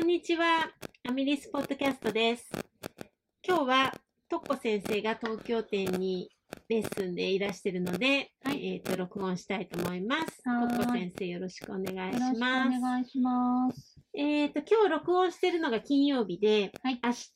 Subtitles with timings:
[0.00, 0.70] んにちは。
[1.06, 2.50] アミリスポッドキャストです。
[3.46, 3.94] 今日は、
[4.30, 6.30] トッコ先生が東京店に
[6.70, 10.42] レッスンでいらしてるので、はいえっ、と、録音したいと思います。
[10.42, 12.80] トはーいッコ先生よろしくお願いしよろしくおます。
[12.80, 14.00] 願いします。
[14.14, 17.34] えっ、と、今日録音してるのが金曜日で、はい明日、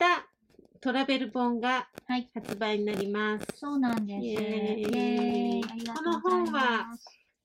[0.81, 2.31] トラベル本がはい。
[2.35, 3.47] 発売になります。
[3.57, 4.25] そうなんです。
[4.27, 6.87] イこの本は。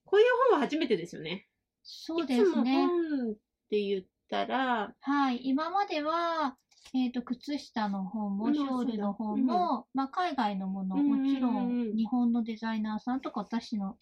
[0.06, 1.45] こういう本は初めてですよね。
[1.84, 2.56] そうですねいつ。
[2.56, 3.36] も本っ
[3.70, 5.42] て言ったら、はい。
[5.44, 6.58] 今までは、
[6.94, 13.98] えっ、と、靴下の本も、うんショールの本も、まあ、海外のもの、うんもちろうん日本のデザイナーさんとか、私の、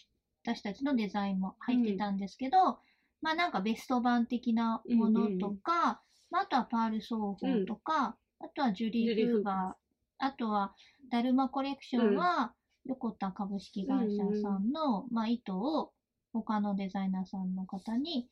[0.45, 2.80] 私たちのデザインも入ってたんですけど、
[3.21, 7.38] まあ、なんかベスト版的なものとか、まあ、あとはパール奏法
[7.68, 10.73] とか、あとはジュリー・フーフーバー、あとは、
[11.12, 12.54] ダルマコレクションは、
[12.85, 15.91] 横田株式会社さんの、まあ、糸を
[16.32, 18.29] 他のデザイナーさんの方に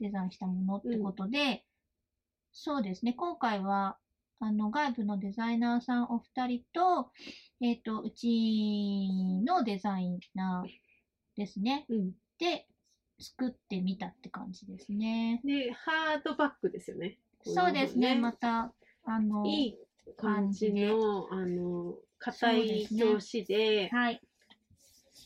[0.00, 1.64] デザインしたものってことで、
[2.52, 3.98] そうですね、今回は、
[4.38, 7.10] あの、外部のデザイナーさんお二人と、
[7.60, 9.08] えっ、と、うち
[9.44, 10.70] のデザイナー
[11.36, 11.86] ですね。
[11.88, 12.12] うん。
[12.38, 12.66] で、
[13.18, 15.40] 作ってみたって感じですね。
[15.44, 17.18] で、ハードバッグですよね。
[17.44, 18.72] そうですね、また。
[19.04, 19.78] た、あの、いい
[20.16, 24.20] 感じの、あの、硬い表紙で、はい。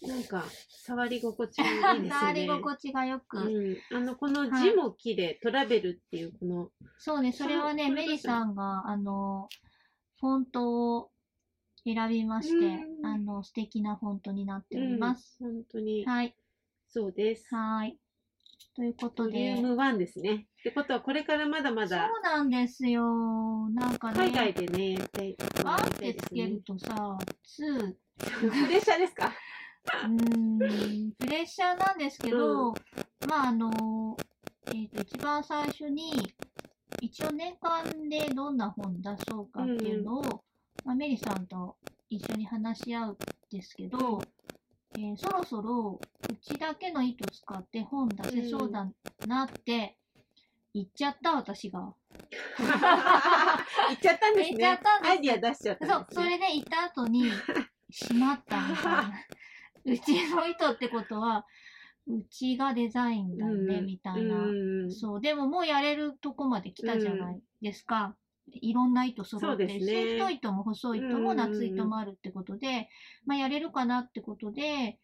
[0.03, 2.11] なんか、触り心地がいいですよね。
[2.11, 3.97] 触り心地がよく、うん。
[3.97, 9.49] あの、この字も綺麗、トラベルっていう、この、そうね、それはね、メリさんが、あの、
[10.21, 11.11] フォントを
[11.85, 15.37] 選びまして、うんあの、素敵なフォントになっております。
[15.41, 16.35] うん本当に、はい。
[16.89, 17.55] そうです。
[17.55, 17.99] はい。
[18.77, 20.47] ということボリュで、ーム1ですね。
[20.61, 23.69] ってことは、これからまだまそうだ、なんですよ。
[23.71, 25.37] なんかね、海外でね、やりたい。
[25.65, 27.19] ワンってつけるとさ、
[27.59, 29.33] 2、プレッシャーですか？
[30.05, 32.73] うーん、プレッシャーなんですけど、
[33.27, 34.17] まああの、
[34.67, 36.35] えっ、と、一番最初に、
[37.01, 40.45] 一応年間でどんな本出そうかっていうのを、
[40.85, 41.77] まあ、メリさんと
[42.09, 43.17] 一緒に話し合うん
[43.51, 44.23] ですけど、
[44.97, 48.89] えーそろそろうちだけの糸使って本出せそうだ
[49.27, 49.97] なって
[50.75, 51.95] 言っちゃった私が。
[52.59, 52.67] 言
[53.97, 54.57] っちゃったんですね。
[54.57, 55.93] 言っちゃったんですアイディア出しちゃったね。
[55.93, 57.31] そう、それで言った後に、
[57.91, 59.13] しまったみたいな。
[59.85, 61.47] うちの糸ってことは、
[62.07, 64.37] うちがデザインだね、うんみたいな。
[64.37, 68.17] うんそう、でももうやれるとこまで来たじゃないですか。
[68.53, 72.89] いろんな糸揃ってるし、太い糸も細い糸も夏糸もあるってことで、
[73.27, 74.99] まあやれるかなってことで、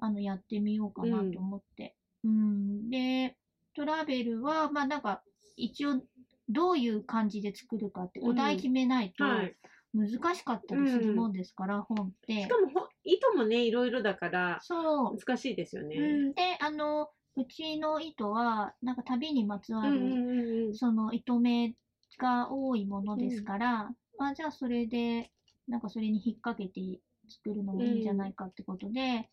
[0.00, 1.94] あの、やってみようかなと思って。
[2.24, 3.36] うん、で、
[3.74, 5.22] トラベルは、まあなんか、
[5.56, 6.02] 一応、
[6.48, 9.56] どういう感じで作るかって、お題決めないとはい。
[9.92, 12.48] 難しかったりするもんですから、本ってし。
[12.48, 15.18] かもほ、糸もね、いろいろだから、そう。
[15.18, 15.96] 難しいですよね。
[15.96, 20.74] うん、で、あの、うちの糸は、なんか旅にまつわる、うんうんうんうん。
[20.74, 21.74] その糸目
[22.18, 25.30] が多いものですから、まあじゃあそれで、
[25.68, 29.30] なんかそれに引っ掛けて作るのもいいんじゃないかってことで、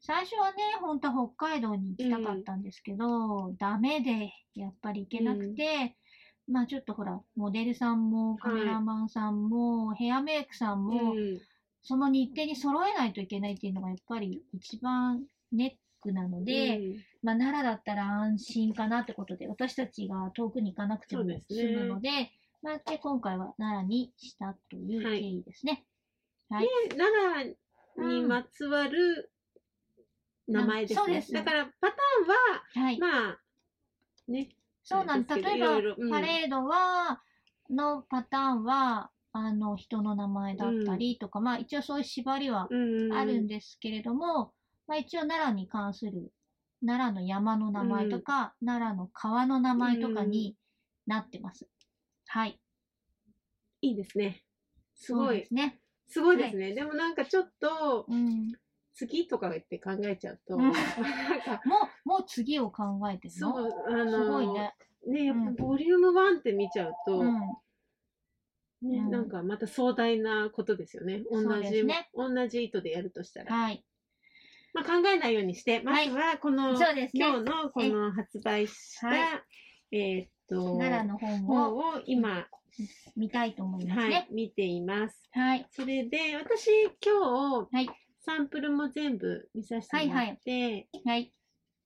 [0.00, 5.96] 最初はね、本当は北海道に行きたかったんですけど、ダメで、やっぱり行けなくて、
[6.48, 11.40] まあちょっとほら、モデルさんもカメラマンさんも、ヘアメイクさんも、うん
[11.84, 25.84] その日程に揃えないといけないっていうのがやっぱり一番ネックなので、うんまあ、奈良だったら安心かなってことで、私たちが遠くに行かなくても済むので、まあ、で今回は奈良にしたという経緯ですね。
[26.48, 26.68] はい。
[26.88, 27.56] で奈
[27.98, 29.30] 良にまつわる
[30.48, 31.00] 名前ですね。
[31.00, 32.98] うんそうですだから、パターンは、はい。
[32.98, 33.38] まあ、
[34.28, 34.48] ね。
[34.82, 35.40] そうなんです。
[35.40, 35.68] 例えば、
[36.10, 37.22] パレードは、
[37.70, 44.54] のパターンは、あの、人の名前だったりとか、まあ、一応そういう縛りはうんあるんですけれども、
[44.86, 46.32] まあ、一応奈良に関する、
[46.86, 50.56] 奈良の山の名前とか、奈良の川の名前とかに
[51.06, 51.68] なってます。
[52.28, 52.60] はい。
[53.82, 54.44] いいですね。
[54.94, 55.38] すごい。
[55.40, 55.80] ですね。
[56.06, 56.74] すごいですね。
[56.74, 58.52] でもなんかちょっと、うん。
[58.94, 60.68] 次とかって考えちゃうと、 も
[62.04, 63.52] う、もう次を考えてるの？
[63.52, 64.72] そう、あの、すごいね。
[65.06, 67.34] ね、やっうんぱボリューム1って見ちゃうと、うん。
[68.84, 71.22] ね、うんなんかまた壮大なことですよね。
[71.30, 73.54] 同じ、すね同じ糸でやるとしたら。
[73.54, 73.84] はい。
[74.74, 79.18] まあ、考えないようにして、まずはこの、そうですね今日のこの発売した、はい
[79.92, 82.46] えーっと、奈良の本本をを今、
[83.16, 85.28] 見たいと思いますはいね。、見ています。
[85.32, 85.66] はい。
[85.70, 86.68] それで、私
[87.04, 87.88] 今日、はい。
[88.26, 91.32] サンプルも全部見させてもらって、はい。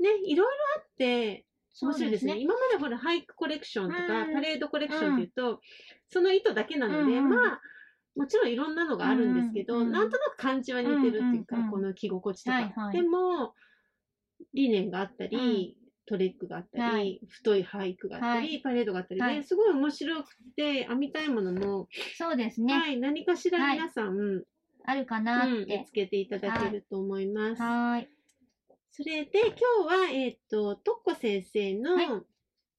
[0.00, 1.44] ね、いろいろあって、
[1.86, 2.32] 面白いですね。
[2.32, 5.60] そう今までほら、俳句コレクションとか、うんパレードコレクションっていうと、
[6.08, 7.60] その糸だけなので、うんまあ、
[8.16, 12.56] もちろんいろんなのがあるんですけど、うんなんとなく感じは似てるっていうか、うんうんうんこの着心地とか。
[12.56, 13.54] はいはいでも、
[14.54, 15.76] 理念があったり、
[16.06, 22.78] トレックがあったり、はい太い俳句があったり、はいパレードがあったりで、はいすごい面白くて、編みたいものも、そうですね。
[22.78, 24.44] はい、何かしらはい皆さん、うん
[24.84, 25.92] あるかなっ見てつ。
[25.92, 27.60] けていただけると思います。
[27.60, 28.08] はーい。
[29.00, 29.54] それで、今
[29.88, 32.06] 日は、えっ、と、とっこ先生の、はい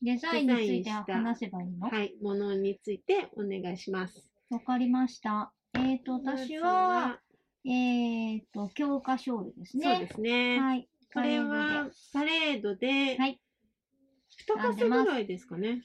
[0.01, 1.87] デザインについて話せばいいの？
[1.87, 4.29] わ、はい、ものについてお願いします。
[4.65, 5.51] かりました。
[5.73, 7.19] えっ、と、私は、
[7.65, 9.95] えっ、と、教科書類ですね。
[9.95, 10.59] そうですね。
[10.59, 10.89] はい。
[11.13, 13.41] これはで、パレードで、はい。
[14.29, 15.83] 二かせぐらいですかね。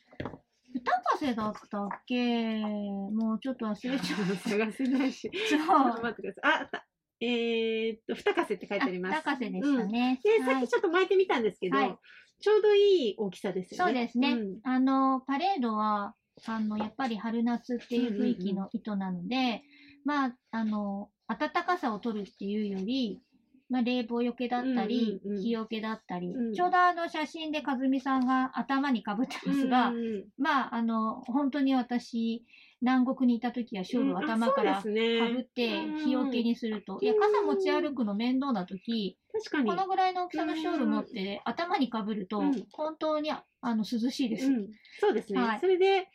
[0.72, 5.28] 二かせだったっけもうちょっと忘れちゃっ探せないし。
[5.28, 5.38] た。
[5.48, 6.52] ちょっと待ってください。
[6.52, 6.86] あ、あった。
[7.26, 9.16] えーっと、二かせって書いてあります。
[9.16, 10.20] 二かせでしたね。
[10.22, 11.98] で、はいさっきちょっと巻いてみたんですけど、はい
[12.40, 13.92] ちょうどいい大きさですよね。
[13.92, 14.32] そうですね。
[14.32, 16.14] うんあの、パレードは、
[16.46, 19.62] あの、やっぱり春夏っていう雰囲気の糸なので、
[20.04, 23.22] まあ、あの、暖かさを取るっていうより、
[23.70, 32.44] まあ、冷房よけだったり、うんうんうん日よけだったり、うんちょうどあの写真で和美さんが頭にかぶってますが、うんうんまあ、あの、本当に私、
[32.84, 36.04] 南国にいた時はショールを頭からかぶってうん。
[36.04, 39.70] 日よけにすると、いや、傘持ち歩くの面倒な時、確かに。
[39.70, 44.46] このぐらいの大きさのショール持って頭にかぶるとうん、本当にあの涼しいです。
[44.46, 44.68] うん、
[45.00, 45.40] そうですね。
[45.40, 45.60] はい。
[45.60, 46.08] それで、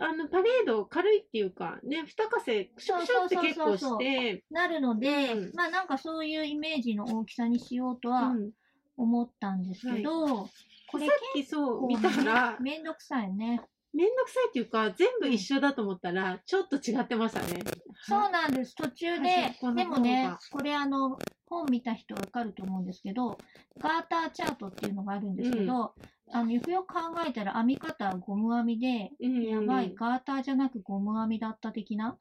[0.00, 5.52] あの、パレード軽いっていうか、ね、二かせ、クシュクシュって結構して、なるので、うん。
[5.54, 8.50] まあなんかそういうイメージの大きさにしようとはうん。
[8.96, 10.48] 思ったんですけど、
[10.86, 13.62] これさっきそう見たら、めんどくさいね。
[13.94, 17.62] めんどくさいっていうか、全部一緒だと思ったら、ちょっと違ってましたね。
[18.04, 18.74] そうなんです。
[18.74, 23.36] 途中ででもね、これあの、本見た人わかると思うんですけど、
[23.78, 25.94] ガーターチャートっていうのがあるんですけど、
[26.34, 32.16] あの、よくよく考えたら編み方はゴム編みで、うんやばい、ガーターじゃなくゴム編みだった的な？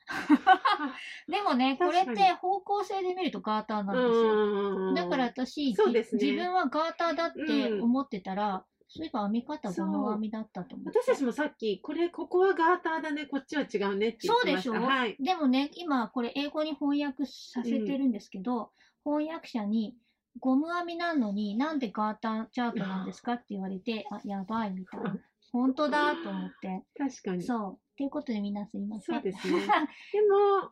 [1.30, 4.90] でもね、これって方向性で見るとガーターなんですよ。
[4.90, 11.00] うんだから私、ねじ自分はガーターだってうん思ってたら、そういえば編み方そうゴム編みだったと思って。
[11.00, 14.70] 私たちもさっき、これ、ここはガーターだね、こっちは違うねって言ってました。
[14.70, 15.16] そうでしょはい。
[15.18, 18.72] でもね、今これ英語に翻訳させてるんですけど、
[19.06, 19.96] 翻訳者に、
[20.40, 25.18] ゴム編みなのになんでガーターチャートなんですかって言われて、 あ、やばいみたいな。
[25.54, 26.84] 本当だと思って。
[26.98, 27.44] 確かに。
[27.44, 27.74] そうそう。
[27.74, 29.22] っていうことで皆すいません。
[29.22, 29.62] ですね。
[30.12, 30.72] でも、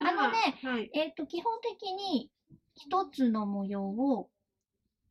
[0.00, 0.90] あのねまあはい。
[0.94, 2.30] えっと、基本的に
[2.76, 4.30] 一つの模様を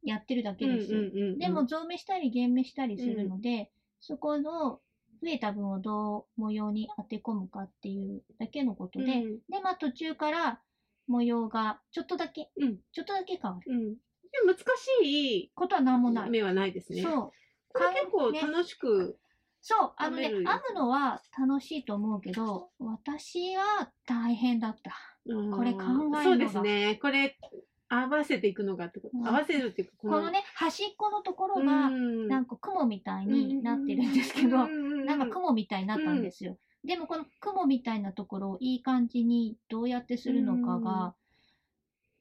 [0.07, 1.11] やってるだけです。
[1.37, 3.69] でも、増目したり減目したりするので、
[3.99, 4.79] そこの
[5.21, 10.61] 増えた分をどう模様に当て込むかっていうだけのことで、うんで、まあ途中から
[11.07, 13.93] 模様がちょっとだけ、うんちょっとだけ変わるうん。
[13.95, 13.99] で
[14.45, 16.29] 難しいことは何もない。
[16.29, 17.01] 目はないですね。
[17.01, 17.31] そう。
[17.73, 19.17] これ結構ね楽しく、
[19.61, 24.93] そう、あのね、編むのは楽しいと思うけど、私は大変だった。
[25.25, 26.97] うんこれ考えるのがそうですね。
[27.01, 27.37] これ、
[27.89, 29.27] 合わせていくのがってこと、うん。
[29.27, 32.27] 合わせるっていうか、このね、端っこのところが、うん。
[32.27, 35.05] なんか雲みたいになってるんですけど、うん。
[35.05, 36.57] なんか雲みたいになったんですよ。
[36.83, 41.15] でもこの雲みたいなところをいい感じにどうやってするのかが、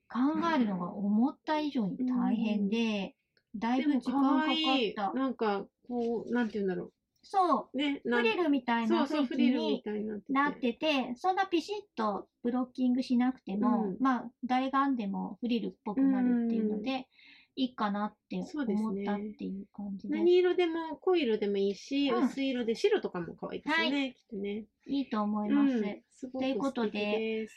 [0.09, 0.21] 考
[0.55, 3.17] えるのが思った以上に大変で、
[3.55, 5.13] だいぶ時間かかった。
[5.15, 6.93] なんか、こう、なんて言うんだろ
[7.29, 7.77] そう、う。
[7.77, 9.83] ね、フリルみたいな雰囲気に
[10.29, 11.15] なってて。
[11.17, 17.09] そんなピシッとブロッキングしなくても、うんまあ、誰が編んでもフリルっぽくなるっていうので、
[17.57, 20.19] いいかなって思ったっていう感じです。
[20.19, 24.65] 何色でも、濃い色でもいいし、うん薄い色で白とかも可愛いですよね、きっとね。
[24.87, 25.77] いいと思います。
[25.79, 27.49] うん、すごくということで。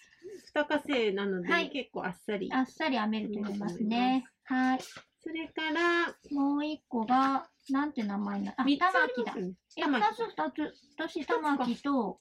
[0.46, 2.52] 二かせなので、はい結構あっさり。
[2.52, 4.26] あっさり編めると思いますね。
[4.44, 4.80] はい。
[5.22, 8.68] それから、もう一個が、なんて名前な、あ、玉
[9.16, 9.34] 木だ。
[9.78, 10.74] え、二つ二つ。
[10.98, 12.20] 私、玉木と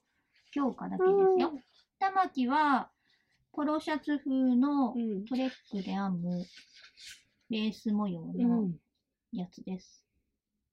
[0.51, 1.61] 京香だけうんですよ。
[1.99, 2.91] 玉木は、
[3.53, 5.25] ポロシャツ風のうん。
[5.25, 6.45] トレックで編む
[7.51, 8.77] レース模様うのん。
[9.33, 10.05] やつです。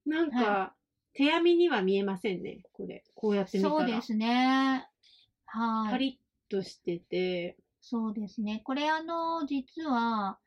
[0.05, 0.73] なんか、は
[1.13, 3.03] 手編みには見えませんね、これ。
[3.15, 3.75] こうやって見たら。
[3.77, 4.87] そうですね。
[5.45, 5.91] はい。
[5.91, 8.61] パリッとしてて、そうですね。
[8.63, 10.39] これあの、実は、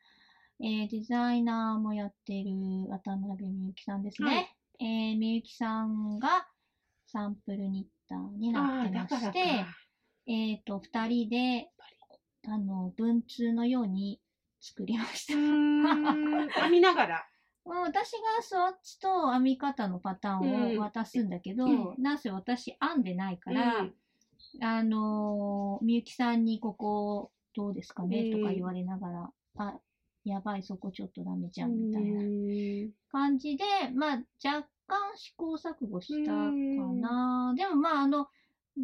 [0.61, 2.51] えーデザイナーもやってる
[2.89, 4.35] 渡辺美幸さんですね。
[4.35, 6.47] はいえー、美幸さんが
[7.07, 9.19] サンプルニッターになってま。
[9.19, 9.65] して、
[10.27, 11.69] えっ、と、二人で、
[12.47, 14.21] あの、文通のように
[14.61, 15.39] 作りましうた。
[16.61, 17.25] 編みながら。
[17.65, 23.95] 私がスワッチと編み方のパターンを渡すんだけど、うんなんせ私編んでないから、うん
[24.61, 29.79] あのー、みゆきさんにここどうですかね、うんとか言われながら、あ、
[30.25, 32.21] やばい、そこちょっとダメじゃん、みたいな。
[32.21, 32.91] うん。
[33.11, 37.53] 感じで、まあ、若干試行錯誤したかな。
[37.55, 38.27] でもまあ、あの、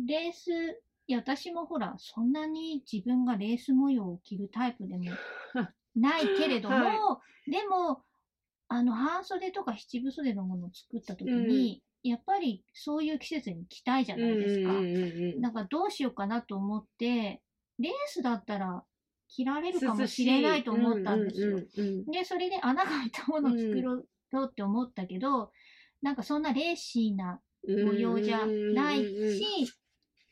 [0.08, 0.52] レース、
[1.08, 5.04] いや、私もほら、そんなに自分がレース模様を着るタイプでも
[5.96, 8.02] ないけれども、はでも、
[8.68, 14.74] あの、半袖とか七分袖のものを作った時に、やっぱりそういう季節に着たいじゃないですか。
[15.42, 17.42] だからどうしようかなと思って、
[17.80, 18.84] レースだったら
[19.28, 21.60] 着られるかもしれないと思ったんですよ。
[22.12, 24.06] で、それで穴が開いたものを作ろう
[24.50, 25.52] って思ったけど、
[26.02, 29.68] なんかそんなレーシーなうん模様じゃないし、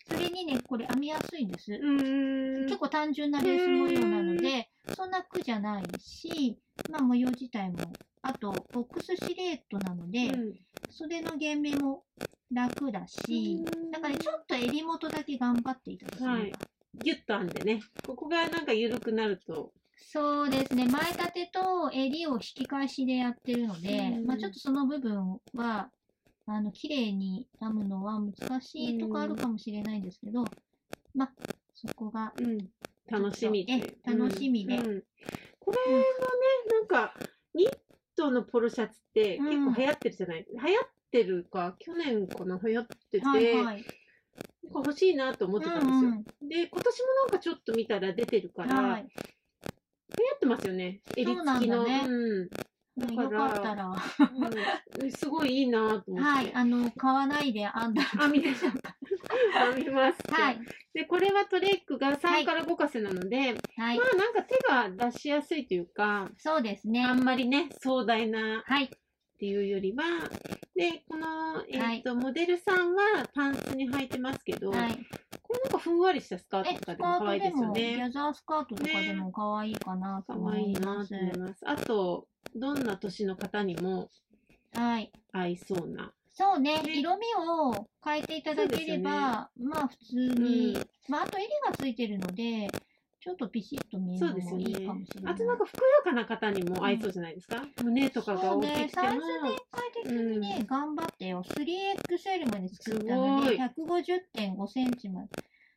[0.08, 1.72] それにね、これ編みやすいんです。
[1.72, 6.60] 結構単純なレース模様なので、そんな苦じゃないし、
[6.90, 7.78] まあ模様自体も、
[8.22, 10.54] あとボックスシレートなので、うん。
[10.90, 12.04] 袖の減目も
[12.52, 16.34] 楽だし、だからちょっと襟元だけ頑張っていただければ。
[16.34, 16.54] はい
[16.96, 17.82] ギュッと編んでね。
[18.06, 19.72] ここがなんか緩くなると。
[19.96, 20.88] そうですね。
[20.88, 24.26] 前立てと襟を引き返しでやってるので、うん。
[24.26, 25.90] まあちょっとその部分は、
[26.46, 30.46] あの、綺麗に編むのは難しいとかあるかもしれないんですけど、
[31.16, 31.32] まあ、
[31.74, 32.58] そこが、うん。
[33.10, 33.98] 楽しみっていう。
[34.06, 34.78] え楽しみで。
[34.78, 34.86] うん。
[34.86, 35.04] うん
[35.66, 36.04] これはね
[36.74, 37.14] なんか
[37.56, 37.70] ニッ
[38.18, 42.60] トのポロシャツって結構流行ってるじゃない、流行ってるか去年かな？
[42.62, 43.86] 流行ってて、はいはい。
[44.64, 46.24] なんか欲しいなと思ってたんですよ、うんうん。
[46.50, 49.02] で今年もなんかちょっと見たら出てるから、はい。
[49.02, 51.02] 流行ってますよね。
[51.18, 51.84] 襟付きの。
[51.84, 52.04] ね。
[52.08, 52.50] うん。
[52.96, 53.88] だからよかったら、
[55.02, 55.12] うん。
[55.12, 58.96] すごいいいなと思って、はい、あの、買わないで編んだら編みましょうか
[59.74, 60.20] 編みます。
[60.32, 60.60] はい。
[60.94, 63.38] でこれはトレックがは3いから5かせなので、
[63.78, 63.98] はい。
[63.98, 64.04] ま。
[64.14, 67.04] あなんか手が出しやすいというかそうですね。
[67.04, 68.92] あんまりね壮大なはい。
[69.44, 70.06] っていうよりは
[70.74, 72.00] でこの、えはい。
[72.00, 74.98] ーとモデルさんはパンツに履いてますけど、はい。
[75.42, 78.04] これなんかふんわりしたスカーえ、トとかスカでも可愛いでートですも、ギよね。
[78.06, 81.10] ャザースカートとかでも可愛いかなと可思愛いないます。
[81.10, 81.60] と思います。
[81.66, 84.10] あとどんな年の方にも
[84.72, 85.12] はい。
[85.34, 86.14] 合いそうな。
[86.34, 87.00] そうね、ね。
[87.00, 90.84] 色味を変えていただければ、まあ普通に、うん。
[91.10, 92.70] まああと襟がついてるので、
[93.24, 95.34] ちょっとピシッと見えるのもいいかもしれない。
[95.34, 98.90] あとなんかふくよかな方にも合いそうじゃないですか、胸とかがそう大きく、ても、ね。
[98.94, 101.42] サイズ展開的にね、頑張ってよ。
[101.48, 103.96] 3XL まで作ったので、すごい。
[103.96, 105.30] 150.5センチまで。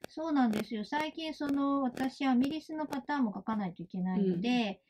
[0.09, 0.85] そうなんですよ。
[0.85, 4.81] 最近、その、私、アミリスのパターンも書かないといけないので、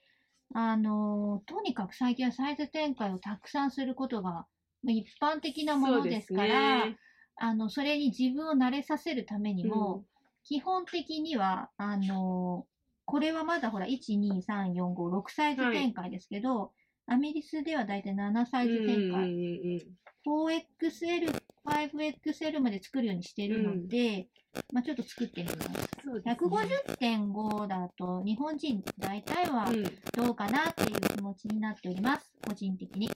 [0.55, 4.47] あの、とにかく最近はサイズ展開をたくさんすることが、ま
[4.89, 6.97] あ一般的なものですから、ね。
[7.37, 10.07] あの、それに自分を慣れさせるためにも、
[10.47, 12.67] 基本的には、あの、
[13.05, 16.73] これはまだほら、1、2、3、4、5、6サイズ展開ですけど、
[17.07, 24.29] アメリスではだいたい7サイズ展うんうん開、うん 4XL、5XL まで作るようにしてるので、
[24.73, 25.59] まあちょっと作ってみます。
[25.59, 29.85] すね150.5だと日本人大体はうん
[30.17, 32.33] どうかなっていう気持ちになっております。
[32.45, 33.09] 個人的に。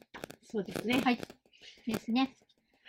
[0.44, 1.20] そうですねはい。
[1.86, 2.36] ですね。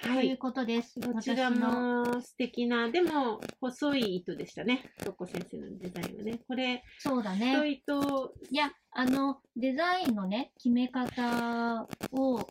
[0.03, 0.99] はいということです。
[0.99, 4.91] どちらも素敵な、でも細い糸でしたね。
[5.03, 6.39] とっこ先生のデザインはね。
[6.47, 7.69] これ、そうだ太ね。
[7.69, 12.47] い糸、いや、あの、デザインのね、決め方を、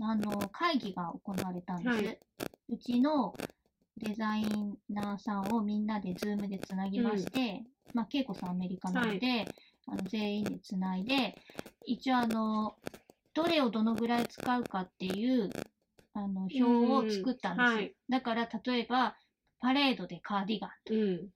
[0.00, 1.88] あの、会議が行われたんです。
[1.88, 2.18] はい
[2.70, 3.34] うちの
[3.96, 4.44] デザイ
[4.90, 7.64] ナーさんをみんなでズームでつなぎまして、
[7.94, 9.46] まあ、恵子さんアメリカなので、
[9.86, 11.40] あの全員でつないで、
[11.86, 12.76] 一応あの、
[13.34, 15.50] どれをどのぐらい使うかっていう、
[16.18, 17.70] あの、表を作ったんです。
[17.70, 19.16] うんはいだから、例えば、
[19.60, 21.28] パレードでカーディガン、うん。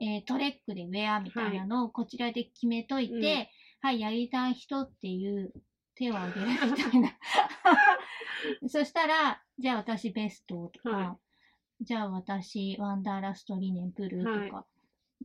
[0.00, 3.46] えートレックでウェアみたいなのをこちらで決めといて、うん
[3.80, 5.52] はい、やりたい人っていう
[5.94, 7.10] 手を挙げるみたいな。
[8.68, 11.18] そしたら、じゃあ私ベストとか、は
[11.80, 14.66] じゃあ私ワンダーラストリネンブルーとはいか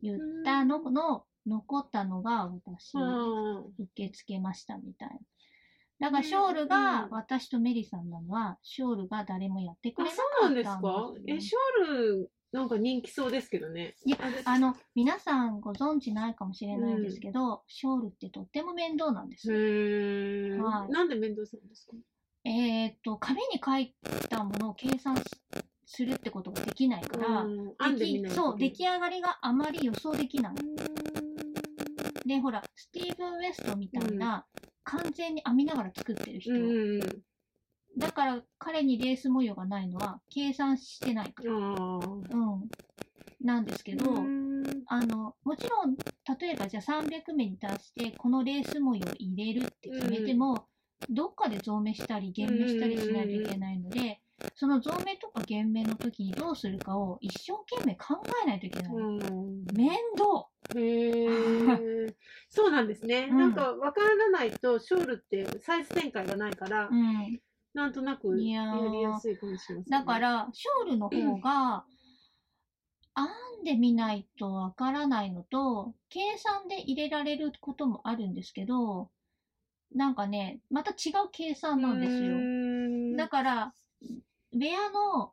[0.02, 5.18] 言ったのの、残ったのが私あ受け付けましたみたいな。
[6.00, 13.94] だからショールが私とメリさんなのは、ショールが誰もやってくあ、れなそうなんですかかったんですよえ、ショール、なんか人気そうですけどね。
[14.04, 19.56] いやあの、皆さんご存知ないかもしれないんですけど、ショールってとっても面倒なんですよ。
[19.56, 20.60] へー。
[20.62, 20.90] はい。
[20.90, 21.96] なんで面倒するんですか？
[22.44, 23.94] えーっと、紙に書い
[24.28, 25.22] たものを計算し
[25.86, 27.74] するってことができないから、うん。
[28.30, 30.52] そう、出来上がりがあまり予想できない。
[30.52, 34.46] うで、ほら、スティーブン・ウェストみたいな、
[34.84, 36.52] 完全に編みながら作ってる人。
[36.52, 37.00] んうん
[37.96, 41.52] だから、彼にレース模様がないのは、計算してないから。
[41.52, 42.68] うん。
[43.40, 45.94] なんですけど、うんあの、もちろん、
[46.40, 50.66] 例えばじゃあ300目に達して、このレース模様を入れるって決めても、
[51.08, 54.20] どっかで増目したり減目したりしないといけないので、
[54.56, 58.92] その増目とか減目の時にどうするかを一生懸命考えないといけない。
[58.92, 62.16] うん面倒へえ。
[62.48, 63.28] そうなんですね。
[63.30, 67.40] うんなんかわからないと、ショールってサイズ展開がないから、うん。
[67.74, 69.98] なんとなくいややーりやすいかもしれませんね。
[69.98, 71.84] だから、ショールの方が、
[73.16, 73.26] 編
[73.62, 79.10] んでみないとわからないのと、計算で入れられることもあるんですけど、
[79.94, 82.30] なんかね、また違う計算なんですよ。
[82.40, 83.74] よだから、
[84.52, 85.32] ウェアの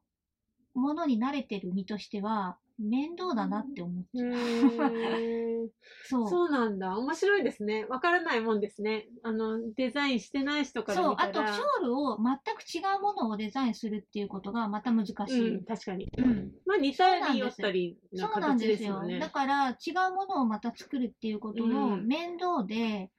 [0.73, 4.31] ものに慣れてる身としては、面倒だなって思っちゃう。
[6.03, 6.29] そう。
[6.29, 6.97] そうなんだ。
[6.97, 7.85] 面白いですね。
[7.85, 9.07] わからないもんですね。
[9.23, 11.15] あの、デザインしてない人からそう。
[11.17, 15.55] あと、ショールを全く違うものをデザインするっていうことがまた難しい。
[15.55, 16.11] うん、確かに。
[16.17, 19.19] うんまあ、似たり寄ったりのそうなん形ですすよね。
[19.19, 23.11] だから、違うものをまた作るっていうこともうん面倒で、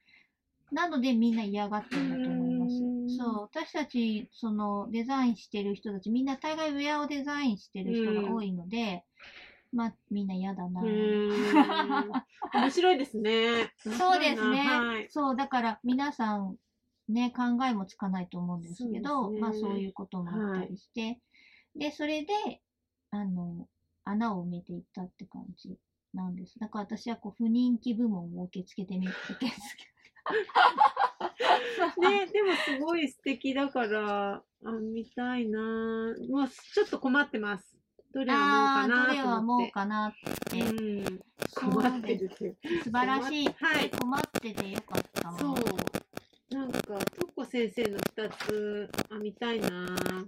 [0.71, 3.09] なのでみんな嫌がってるんだと思いますうん。
[3.09, 3.41] そう。
[3.41, 9.03] 私たち、その、デザインしてる人たち、みんな大概ウェアをデザインしてる人が多いので、
[9.73, 10.81] まあ、みんな嫌だな。
[12.53, 13.73] 面白いですね。
[13.77, 14.59] そうですね。
[14.61, 15.09] はい。
[15.09, 16.57] そう、だから皆さん、
[17.09, 21.19] ね、考えもつかないと思うんですけど、ねまあそういうこともあったりして、
[21.75, 22.61] で、それで、
[23.09, 23.67] あの、
[24.05, 25.77] 穴を埋めていったって感じ
[26.13, 26.59] なんです。
[26.59, 29.93] だから私はこう、不人気部門を受け付けてみ、受け付け
[31.99, 37.75] ね、でもすごい素敵だから、あ、見たいなぁもうちょっと困ってます。
[38.13, 39.67] どれをああ、思うかなどれはもと思。
[39.67, 40.13] うかなっ
[40.49, 40.61] て。
[40.61, 41.21] うん、
[41.55, 42.55] 困ってるって。
[42.83, 43.45] 素晴らしい。
[43.45, 45.37] はい困っててよかったわ。
[45.39, 46.55] そう。
[46.55, 50.27] なんか、トッコ先生の二つ編みたいなぁ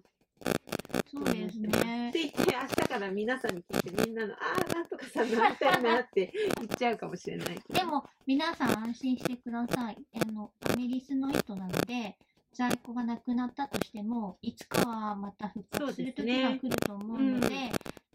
[1.12, 2.12] そうですねっ。
[2.12, 4.38] て言って、明日から皆さんに聞いて、みんなの、あ
[4.70, 7.80] あ、なんとかさんのたいなって言っちゃうかもしれないけど。
[7.80, 9.98] でも、皆さん安心してください。
[10.22, 12.18] あの、アメリスの糸なので、
[12.56, 17.72] 在庫がなくなったとしても、いつかはまた復活する時が来ると思うので、ですね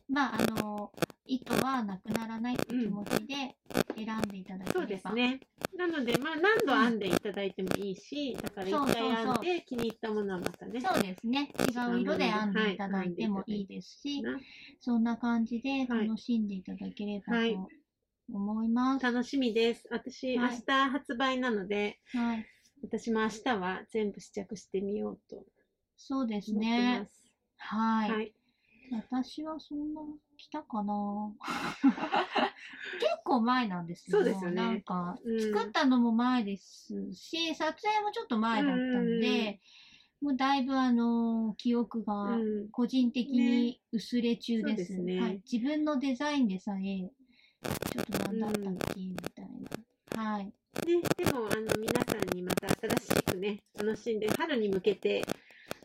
[0.08, 0.90] まあ、あの、
[1.24, 3.56] 糸はなくならないって気持ちで
[3.96, 4.72] 選んでいただければ。
[4.72, 5.40] そうですね。
[5.78, 10.80] なので、まあ、何度編んでいただいてもいいし、だから一回編んで気に入ったものはまたね。
[10.80, 11.52] そうですね。
[11.60, 14.40] 違う色で編んでいただいてもいいですし、な
[14.80, 17.68] そんな感じで楽しんでいただければはいと
[18.32, 19.04] 思います。
[19.04, 19.86] 楽しみです。
[19.90, 22.46] 私、はい明日発売なので、はい。
[22.82, 25.44] 私も明日は全部試着してみようと
[25.96, 27.06] そうですね。
[27.58, 28.10] はい。
[28.10, 28.34] はい。
[28.90, 30.00] 私はそんな
[30.36, 31.32] 来たかな
[32.98, 34.18] 結構前なんですよ。
[34.18, 39.60] そうですよねなんか、うん作ったのも前ですし、撮影もちょっと前だったので、
[40.20, 44.84] もうだいぶあの、記憶がうん個人的に薄れ中で。
[44.84, 45.42] すねはい。
[45.50, 47.10] 自分のデザインでさえ、
[47.92, 49.48] ちょっと何だったっけ、みたい
[50.16, 50.22] な。
[50.22, 50.52] はい。
[50.86, 55.24] ね、でも、あの、皆さんにまた新しくね、楽しんで、春に向けて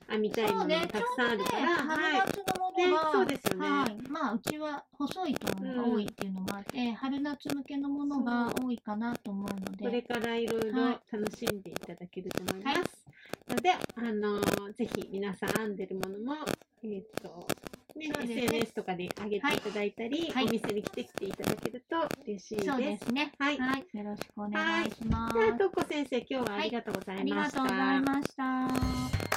[0.07, 2.13] 編みたいものがたくさんあるから、ね、春はい。
[2.25, 3.69] 夏のものが、ねそうですよね。
[3.69, 4.09] はい。
[4.09, 10.99] まあ、うちは細い糸のが多いっていうのもあって、春夏向けのものが多いかなと思うのこれで、からいろいろはい。
[11.11, 12.77] 楽しんでいただけると思います。
[12.77, 13.55] はい。
[13.55, 16.35] ので、あのーぜひ皆さん編んでるものも、
[16.83, 17.47] えっ、と、
[17.95, 22.67] ね、SNS とかで上げていただいたり、はいお店に来てきていただけると嬉しいです。
[22.69, 23.31] そうですね。
[23.39, 23.57] はい
[23.93, 25.33] よろしくお願いします。
[25.33, 27.63] じゃあ、とっこ先生、今日はありがとうござありいました。
[27.63, 29.34] がとうございました。